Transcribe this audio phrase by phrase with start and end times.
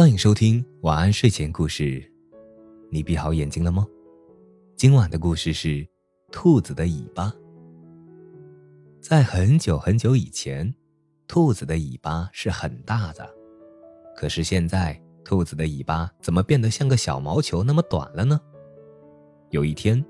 [0.00, 2.02] 欢迎收听晚安睡前故事，
[2.90, 3.86] 你闭好眼睛了吗？
[4.74, 5.86] 今晚的故事是
[6.32, 7.30] 兔子的尾巴。
[8.98, 10.74] 在很久很久以前，
[11.28, 13.28] 兔子的尾巴是很大的，
[14.16, 18.40] 可是现在兔子的尾巴怎么变得像个小毛球那么短了呢？
[19.50, 20.02] 有一天，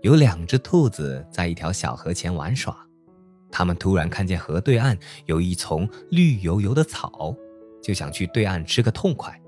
[0.00, 2.74] 有两只兔子在一条小河前玩耍，
[3.50, 7.36] 它们突然看见河对岸有一丛绿油油的草。
[7.86, 9.40] 就想去对岸吃个痛快，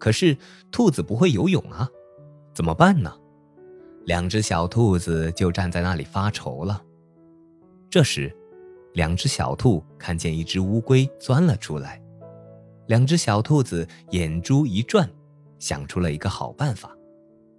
[0.00, 0.36] 可是
[0.72, 1.88] 兔子不会游泳啊，
[2.52, 3.14] 怎么办呢？
[4.04, 6.82] 两只小兔子就站在那里发愁了。
[7.88, 8.36] 这时，
[8.94, 12.02] 两只小兔看见一只乌龟钻了出来，
[12.88, 15.08] 两只小兔子眼珠一转，
[15.60, 16.92] 想出了一个好办法。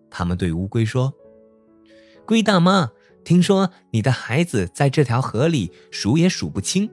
[0.09, 1.13] 他们对乌龟说
[2.27, 2.91] ：“龟大妈，
[3.23, 6.91] 听说你的孩子在这条河里数也数不清。”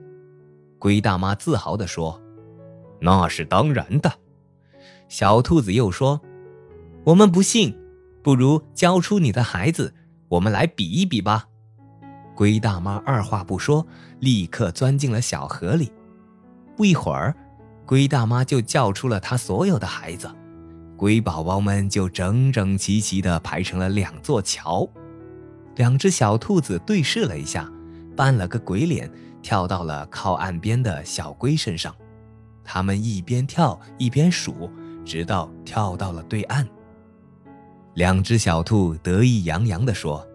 [0.79, 2.23] 龟大妈自豪地说。
[2.99, 4.11] 那是当然的，
[5.07, 6.21] 小兔子又说
[7.05, 7.77] ：“我们不信，
[8.23, 9.93] 不如交出你的孩子，
[10.29, 11.45] 我们来比一比吧。”
[12.35, 13.85] 龟大妈二话不说，
[14.19, 15.91] 立刻钻进了小河里。
[16.75, 17.35] 不一会儿，
[17.85, 20.29] 龟大妈就叫出了她所有的孩子，
[20.95, 24.87] 龟宝宝们就整整齐齐地排成了两座桥。
[25.75, 27.71] 两只小兔子对视了一下，
[28.15, 29.09] 扮了个鬼脸，
[29.41, 31.95] 跳到了靠岸边的小龟身上。
[32.67, 34.69] 他们一边跳一边数，
[35.05, 36.67] 直到跳到了对岸。
[37.93, 40.27] 两只小兔得意洋洋地说：“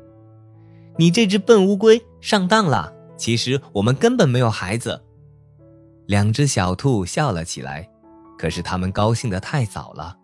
[0.98, 2.90] 你这只笨乌龟上当了！
[3.18, 5.04] 其实我们根本没有孩子。”
[6.08, 7.88] 两只小兔笑了起来，
[8.38, 10.16] 可是它们高兴得太早了。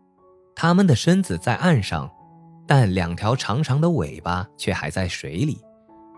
[0.56, 2.11] 它们的身子在岸上，
[2.67, 5.61] 但两条长长的尾巴却还在水里。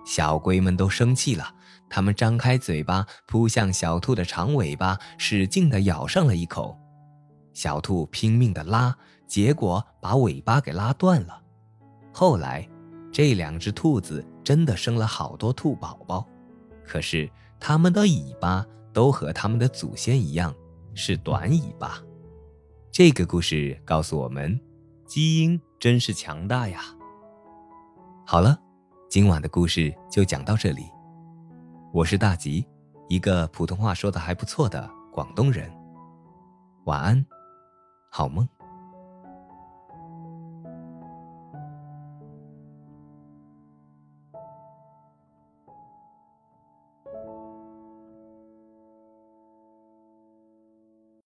[0.07, 1.53] 小龟们都生气了。
[1.91, 6.79] 他们张开嘴巴扑向小兔的长尾巴，使劲地咬上了一口。
[7.53, 8.97] 小兔拼命地拉，
[9.27, 11.43] 结果把尾巴给拉断了。
[12.13, 12.67] 后来，
[13.13, 16.25] 这两只兔子真的生了好多兔宝宝，
[16.87, 20.55] 可是它们的尾巴都和它们的祖先一样，
[20.95, 22.01] 是短尾巴。
[22.93, 24.59] 这个故事告诉我们，
[25.07, 26.83] 基因真是强大呀。
[28.25, 28.57] 好了，
[29.09, 30.85] 今晚的故事就讲到这里。
[31.93, 32.65] 我是大吉，
[33.09, 35.69] 一个普通话说的还不错的广东人。
[36.85, 37.27] 晚安，
[38.13, 38.49] 好梦。